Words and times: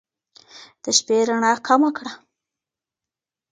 د 0.83 0.85
شپې 0.97 1.17
رڼا 1.27 1.53
کمه 1.67 1.89
کړه 1.97 2.13